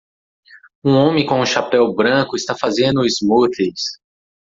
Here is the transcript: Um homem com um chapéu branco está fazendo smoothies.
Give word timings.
Um 0.83 0.95
homem 0.95 1.27
com 1.27 1.39
um 1.39 1.45
chapéu 1.45 1.93
branco 1.93 2.35
está 2.35 2.55
fazendo 2.57 3.05
smoothies. 3.05 3.99